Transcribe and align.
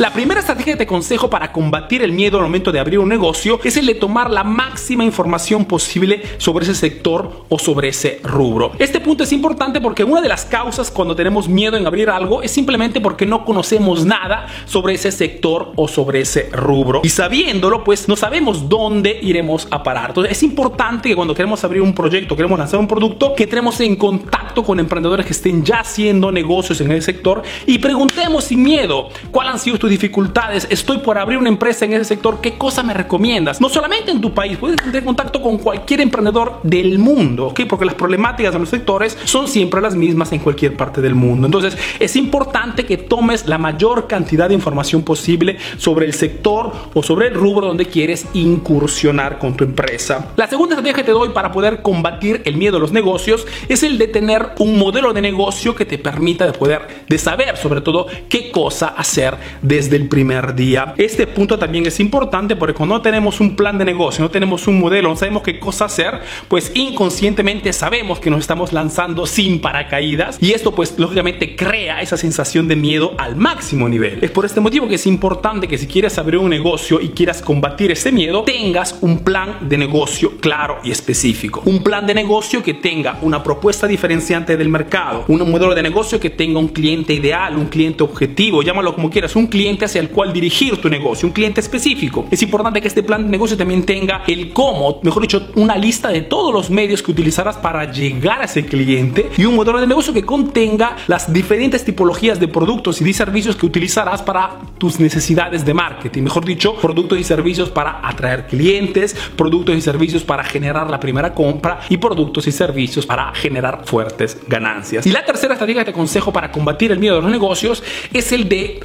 La 0.00 0.14
primera 0.14 0.40
estrategia 0.40 0.72
que 0.72 0.76
te 0.78 0.84
aconsejo 0.84 1.28
para 1.28 1.52
combatir 1.52 2.00
el 2.00 2.12
miedo 2.12 2.38
al 2.38 2.44
momento 2.44 2.72
de 2.72 2.80
abrir 2.80 3.00
un 3.00 3.10
negocio 3.10 3.60
es 3.62 3.76
el 3.76 3.84
de 3.84 3.94
tomar 3.94 4.30
la 4.30 4.44
máxima 4.44 5.04
información 5.04 5.66
posible 5.66 6.22
sobre 6.38 6.64
ese 6.64 6.74
sector 6.74 7.44
o 7.50 7.58
sobre 7.58 7.88
ese 7.88 8.18
rubro. 8.22 8.72
Este 8.78 8.98
punto 8.98 9.24
es 9.24 9.32
importante 9.34 9.78
porque 9.78 10.02
una 10.02 10.22
de 10.22 10.28
las 10.30 10.46
causas 10.46 10.90
cuando 10.90 11.14
tenemos 11.14 11.50
miedo 11.50 11.76
en 11.76 11.86
abrir 11.86 12.08
algo 12.08 12.40
es 12.40 12.50
simplemente 12.50 13.02
porque 13.02 13.26
no 13.26 13.44
conocemos 13.44 14.06
nada 14.06 14.46
sobre 14.64 14.94
ese 14.94 15.12
sector 15.12 15.74
o 15.76 15.86
sobre 15.86 16.22
ese 16.22 16.48
rubro. 16.50 17.02
Y 17.04 17.10
sabiéndolo, 17.10 17.84
pues 17.84 18.08
no 18.08 18.16
sabemos 18.16 18.70
dónde 18.70 19.18
iremos 19.20 19.68
a 19.70 19.82
parar. 19.82 20.08
Entonces 20.08 20.32
es 20.32 20.42
importante 20.42 21.10
que 21.10 21.14
cuando 21.14 21.34
queremos 21.34 21.62
abrir 21.62 21.82
un 21.82 21.92
proyecto, 21.92 22.34
queremos 22.34 22.58
lanzar 22.58 22.80
un 22.80 22.88
producto, 22.88 23.34
que 23.34 23.42
entremos 23.42 23.78
en 23.80 23.96
contacto 23.96 24.64
con 24.64 24.80
emprendedores 24.80 25.26
que 25.26 25.32
estén 25.32 25.62
ya 25.62 25.80
haciendo 25.80 26.32
negocios 26.32 26.80
en 26.80 26.90
ese 26.90 27.12
sector 27.12 27.42
y 27.66 27.76
preguntemos 27.76 28.44
sin 28.44 28.62
miedo 28.62 29.10
cuáles 29.30 29.52
han 29.52 29.58
sido 29.58 29.78
tus 29.78 29.89
dificultades. 29.90 30.66
Estoy 30.70 30.98
por 30.98 31.18
abrir 31.18 31.38
una 31.38 31.50
empresa 31.50 31.84
en 31.84 31.92
ese 31.92 32.04
sector, 32.04 32.40
¿qué 32.40 32.56
cosa 32.56 32.82
me 32.82 32.94
recomiendas? 32.94 33.60
No 33.60 33.68
solamente 33.68 34.10
en 34.10 34.20
tu 34.20 34.32
país, 34.32 34.56
puedes 34.56 34.76
tener 34.76 35.04
contacto 35.04 35.42
con 35.42 35.58
cualquier 35.58 36.00
emprendedor 36.00 36.60
del 36.62 36.98
mundo, 36.98 37.48
¿ok? 37.48 37.62
Porque 37.68 37.84
las 37.84 37.94
problemáticas 37.94 38.54
de 38.54 38.58
los 38.58 38.70
sectores 38.70 39.18
son 39.24 39.48
siempre 39.48 39.80
las 39.80 39.94
mismas 39.94 40.32
en 40.32 40.38
cualquier 40.38 40.76
parte 40.76 41.02
del 41.02 41.14
mundo. 41.14 41.46
Entonces 41.46 41.76
es 41.98 42.16
importante 42.16 42.86
que 42.86 42.96
tomes 42.96 43.46
la 43.46 43.58
mayor 43.58 44.06
cantidad 44.06 44.48
de 44.48 44.54
información 44.54 45.02
posible 45.02 45.58
sobre 45.76 46.06
el 46.06 46.14
sector 46.14 46.72
o 46.94 47.02
sobre 47.02 47.28
el 47.28 47.34
rubro 47.34 47.66
donde 47.66 47.86
quieres 47.86 48.26
incursionar 48.32 49.38
con 49.38 49.56
tu 49.56 49.64
empresa. 49.64 50.28
La 50.36 50.46
segunda 50.46 50.74
estrategia 50.74 51.02
que 51.02 51.04
te 51.04 51.12
doy 51.12 51.30
para 51.30 51.52
poder 51.52 51.82
combatir 51.82 52.42
el 52.44 52.56
miedo 52.56 52.76
a 52.76 52.80
los 52.80 52.92
negocios 52.92 53.46
es 53.68 53.82
el 53.82 53.98
de 53.98 54.08
tener 54.08 54.50
un 54.58 54.78
modelo 54.78 55.12
de 55.12 55.20
negocio 55.20 55.74
que 55.74 55.84
te 55.84 55.98
permita 55.98 56.46
de 56.46 56.52
poder 56.52 57.04
de 57.08 57.18
saber 57.18 57.56
sobre 57.56 57.80
todo 57.80 58.06
qué 58.28 58.50
cosa 58.50 58.88
hacer 58.88 59.36
desde 59.80 59.96
el 59.96 60.08
primer 60.08 60.54
día. 60.54 60.92
Este 60.98 61.26
punto 61.26 61.58
también 61.58 61.86
es 61.86 62.00
importante 62.00 62.54
porque 62.54 62.74
cuando 62.74 62.96
no 62.96 63.00
tenemos 63.00 63.40
un 63.40 63.56
plan 63.56 63.78
de 63.78 63.86
negocio, 63.86 64.22
no 64.22 64.30
tenemos 64.30 64.66
un 64.66 64.78
modelo, 64.78 65.08
no 65.08 65.16
sabemos 65.16 65.42
qué 65.42 65.58
cosa 65.58 65.86
hacer, 65.86 66.20
pues 66.48 66.70
inconscientemente 66.74 67.72
sabemos 67.72 68.20
que 68.20 68.28
nos 68.28 68.40
estamos 68.40 68.74
lanzando 68.74 69.24
sin 69.24 69.58
paracaídas 69.62 70.36
y 70.42 70.52
esto 70.52 70.74
pues 70.74 70.98
lógicamente 70.98 71.56
crea 71.56 72.02
esa 72.02 72.18
sensación 72.18 72.68
de 72.68 72.76
miedo 72.76 73.14
al 73.16 73.36
máximo 73.36 73.88
nivel. 73.88 74.18
Es 74.20 74.30
por 74.30 74.44
este 74.44 74.60
motivo 74.60 74.86
que 74.86 74.96
es 74.96 75.06
importante 75.06 75.66
que 75.66 75.78
si 75.78 75.86
quieres 75.86 76.18
abrir 76.18 76.40
un 76.40 76.50
negocio 76.50 77.00
y 77.00 77.08
quieras 77.08 77.40
combatir 77.40 77.90
ese 77.90 78.12
miedo, 78.12 78.42
tengas 78.42 78.98
un 79.00 79.20
plan 79.20 79.66
de 79.66 79.78
negocio 79.78 80.32
claro 80.40 80.80
y 80.84 80.90
específico. 80.90 81.62
Un 81.64 81.82
plan 81.82 82.06
de 82.06 82.12
negocio 82.12 82.62
que 82.62 82.74
tenga 82.74 83.18
una 83.22 83.42
propuesta 83.42 83.86
diferenciante 83.86 84.58
del 84.58 84.68
mercado, 84.68 85.24
un 85.28 85.50
modelo 85.50 85.74
de 85.74 85.82
negocio 85.82 86.20
que 86.20 86.28
tenga 86.28 86.58
un 86.58 86.68
cliente 86.68 87.14
ideal, 87.14 87.56
un 87.56 87.68
cliente 87.68 88.02
objetivo, 88.02 88.62
llámalo 88.62 88.94
como 88.94 89.08
quieras, 89.08 89.34
un 89.36 89.46
cliente 89.46 89.69
hacia 89.78 90.00
el 90.00 90.10
cual 90.10 90.32
dirigir 90.32 90.76
tu 90.78 90.88
negocio, 90.88 91.26
un 91.26 91.32
cliente 91.32 91.60
específico. 91.60 92.26
Es 92.30 92.42
importante 92.42 92.80
que 92.80 92.88
este 92.88 93.02
plan 93.02 93.24
de 93.24 93.30
negocio 93.30 93.56
también 93.56 93.84
tenga 93.84 94.22
el 94.26 94.52
cómo, 94.52 95.00
mejor 95.02 95.22
dicho, 95.22 95.48
una 95.54 95.76
lista 95.76 96.08
de 96.08 96.22
todos 96.22 96.52
los 96.52 96.70
medios 96.70 97.02
que 97.02 97.10
utilizarás 97.10 97.56
para 97.56 97.90
llegar 97.90 98.42
a 98.42 98.44
ese 98.44 98.66
cliente 98.66 99.30
y 99.36 99.44
un 99.44 99.54
modelo 99.54 99.80
de 99.80 99.86
negocio 99.86 100.12
que 100.12 100.24
contenga 100.24 100.96
las 101.06 101.32
diferentes 101.32 101.84
tipologías 101.84 102.40
de 102.40 102.48
productos 102.48 103.00
y 103.00 103.04
de 103.04 103.12
servicios 103.12 103.56
que 103.56 103.66
utilizarás 103.66 104.22
para 104.22 104.58
tus 104.78 105.00
necesidades 105.00 105.64
de 105.64 105.74
marketing. 105.74 106.22
Mejor 106.22 106.44
dicho, 106.44 106.74
productos 106.76 107.18
y 107.18 107.24
servicios 107.24 107.70
para 107.70 108.06
atraer 108.06 108.46
clientes, 108.46 109.14
productos 109.36 109.76
y 109.76 109.80
servicios 109.80 110.22
para 110.22 110.44
generar 110.44 110.90
la 110.90 111.00
primera 111.00 111.34
compra 111.34 111.80
y 111.88 111.96
productos 111.96 112.46
y 112.46 112.52
servicios 112.52 113.06
para 113.06 113.32
generar 113.34 113.82
fuertes 113.84 114.38
ganancias. 114.48 115.06
Y 115.06 115.12
la 115.12 115.24
tercera 115.24 115.54
estrategia 115.54 115.82
que 115.82 115.86
te 115.86 115.90
aconsejo 115.90 116.32
para 116.32 116.50
combatir 116.50 116.92
el 116.92 116.98
miedo 116.98 117.16
de 117.16 117.22
los 117.22 117.30
negocios 117.30 117.82
es 118.12 118.32
el 118.32 118.48
de 118.48 118.80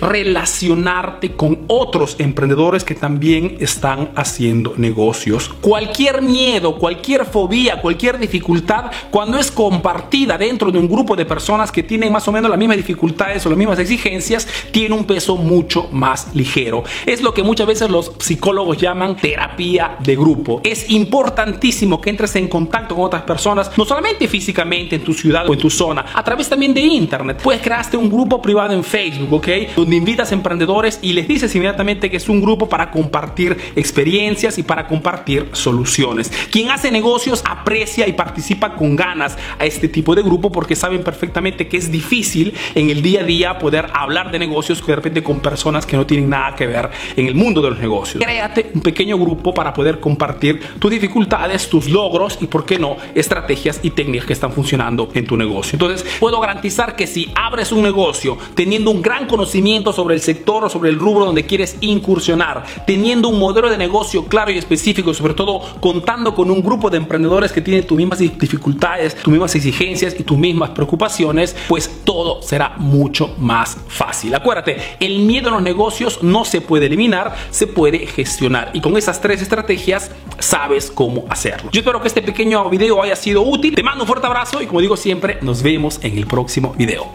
relacionarte 0.76 1.32
con 1.32 1.60
otros 1.68 2.16
emprendedores 2.20 2.84
que 2.84 2.96
también 2.96 3.58
están 3.60 4.10
haciendo 4.16 4.74
negocios. 4.78 5.50
Cualquier 5.62 6.22
miedo, 6.22 6.78
cualquier 6.78 7.26
fobia, 7.26 7.82
cualquier 7.82 8.20
dificultad, 8.20 8.92
cuando 9.10 9.38
es 9.38 9.52
compartida 9.52 10.38
dentro 10.38 10.72
de 10.72 10.80
un 10.80 10.88
grupo 10.88 11.16
de 11.16 11.26
personas 11.26 11.72
que 11.72 11.84
tienen 11.84 12.12
más 12.12 12.28
o 12.28 12.32
menos 12.32 12.50
las 12.50 12.60
mismas 12.60 12.78
dificultades 12.78 13.46
o 13.46 13.50
las 13.50 13.58
mismas 13.58 13.80
exigencias, 13.80 14.48
tiene 14.72 14.96
un 14.96 15.06
peso 15.06 15.38
mucho 15.38 15.88
más 15.92 16.36
ligero. 16.36 16.84
Es 17.06 17.22
lo 17.22 17.34
que 17.34 17.44
muchas 17.44 17.68
veces 17.68 17.90
los 17.90 18.12
psicólogos 18.20 18.78
llaman 18.78 19.16
terapia 19.16 19.98
de 20.04 20.16
grupo. 20.16 20.62
Es 20.64 20.90
importantísimo 20.90 22.02
que 22.02 22.10
entres 22.10 22.36
en 22.36 22.48
contacto 22.48 22.96
con 22.96 23.06
otras 23.06 23.24
personas, 23.24 23.72
no 23.78 23.86
solamente 23.86 24.28
físicamente 24.28 24.96
en 24.96 25.04
tu 25.04 25.14
ciudad 25.14 25.48
o 25.50 25.54
en 25.54 25.60
tu 25.60 25.70
zona, 25.70 26.06
a 26.14 26.24
través 26.24 26.50
también 26.50 26.74
de 26.74 26.82
internet. 26.82 27.40
Puedes 27.42 27.62
crearte 27.62 27.98
un 27.98 28.10
grupo 28.10 28.42
privado 28.42 28.74
en 28.74 28.84
Facebook, 28.84 29.34
¿ok? 29.34 29.48
Donde 29.76 29.96
invitas 29.96 30.32
emprendedores 30.32 30.55
y 31.02 31.14
les 31.14 31.28
dices 31.28 31.54
inmediatamente 31.56 32.10
que 32.10 32.18
es 32.18 32.30
un 32.30 32.42
grupo 32.42 32.68
para 32.70 32.92
compartir 32.92 33.58
experiencias 33.76 34.58
y 34.58 34.64
para 34.64 34.88
compartir 34.88 35.50
soluciones. 35.54 36.32
Quien 36.52 36.72
hace 36.72 36.92
negocios 36.92 37.44
aprecia 37.48 38.08
y 38.08 38.14
participa 38.14 38.76
con 38.76 38.96
ganas 38.96 39.38
a 39.60 39.66
este 39.66 39.88
tipo 39.88 40.16
de 40.16 40.22
grupo 40.22 40.52
porque 40.52 40.76
saben 40.76 41.04
perfectamente 41.04 41.68
que 41.68 41.78
es 41.78 41.92
difícil 41.92 42.54
en 42.74 42.90
el 42.90 43.02
día 43.02 43.22
a 43.22 43.24
día 43.24 43.60
poder 43.60 43.88
hablar 43.94 44.32
de 44.32 44.40
negocios 44.40 44.86
de 44.86 44.96
repente 44.96 45.24
con 45.24 45.40
personas 45.40 45.86
que 45.86 45.98
no 45.98 46.06
tienen 46.06 46.30
nada 46.30 46.56
que 46.56 46.68
ver 46.68 46.90
en 47.16 47.28
el 47.28 47.36
mundo 47.36 47.62
de 47.62 47.72
los 47.72 47.80
negocios. 47.80 48.24
Créate 48.24 48.72
un 48.74 48.82
pequeño 48.82 49.18
grupo 49.18 49.54
para 49.54 49.74
poder 49.74 50.00
compartir 50.00 50.62
tus 50.80 50.92
dificultades, 50.92 51.70
tus 51.70 51.90
logros 51.90 52.38
y, 52.42 52.48
por 52.48 52.66
qué 52.66 52.80
no, 52.80 52.98
estrategias 53.14 53.80
y 53.84 53.92
técnicas 53.92 54.28
que 54.28 54.34
están 54.34 54.52
funcionando 54.52 55.10
en 55.14 55.26
tu 55.26 55.38
negocio. 55.38 55.76
Entonces, 55.76 56.06
puedo 56.20 56.40
garantizar 56.40 56.96
que 56.96 57.08
si 57.08 57.32
abres 57.36 57.72
un 57.72 57.84
negocio 57.84 58.38
teniendo 58.54 58.92
un 58.92 59.02
gran 59.02 59.28
conocimiento 59.28 59.94
sobre 59.94 60.16
el 60.16 60.22
sector 60.46 60.64
o 60.64 60.70
sobre 60.70 60.92
el 60.92 61.00
rubro 61.00 61.26
donde 61.26 61.44
quieres 61.44 61.76
incursionar, 61.82 62.64
teniendo 62.86 63.30
un 63.30 63.40
modelo 63.40 63.68
de 63.68 63.80
negocio 63.80 64.26
claro 64.26 64.52
y 64.52 64.60
específico, 64.60 65.12
sobre 65.12 65.34
todo 65.34 65.60
contando 65.80 66.36
con 66.36 66.52
un 66.52 66.62
grupo 66.62 66.92
de 66.92 66.98
emprendedores 66.98 67.52
que 67.52 67.62
tienen 67.62 67.88
tus 67.88 67.98
mismas 67.98 68.20
dificultades, 68.20 69.16
tus 69.16 69.32
mismas 69.32 69.56
exigencias 69.56 70.16
y 70.20 70.24
tus 70.24 70.38
mismas 70.38 70.70
preocupaciones, 70.70 71.56
pues 71.68 72.04
todo 72.04 72.44
será 72.44 72.76
mucho 72.78 73.34
más 73.40 73.76
fácil. 73.88 74.36
Acuérdate, 74.36 74.78
el 75.00 75.20
miedo 75.20 75.50
a 75.50 75.54
los 75.54 75.64
negocios 75.64 76.22
no 76.22 76.46
se 76.46 76.62
puede 76.62 76.86
eliminar, 76.86 77.36
se 77.50 77.66
puede 77.66 78.06
gestionar. 78.06 78.70
Y 78.74 78.82
con 78.82 78.96
esas 78.98 79.20
tres 79.20 79.42
estrategias 79.42 80.12
sabes 80.38 80.92
cómo 80.92 81.26
hacerlo. 81.28 81.72
Yo 81.72 81.80
espero 81.80 82.00
que 82.02 82.08
este 82.08 82.22
pequeño 82.22 82.70
video 82.70 83.02
haya 83.02 83.16
sido 83.16 83.42
útil. 83.42 83.74
Te 83.74 83.82
mando 83.82 84.04
un 84.04 84.08
fuerte 84.08 84.28
abrazo 84.28 84.62
y 84.62 84.68
como 84.68 84.80
digo 84.80 84.96
siempre, 84.96 85.40
nos 85.42 85.64
vemos 85.64 86.00
en 86.04 86.16
el 86.16 86.28
próximo 86.28 86.76
video. 86.78 87.08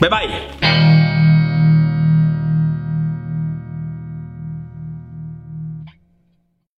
Bye 0.00 0.10
bye. 0.10 0.81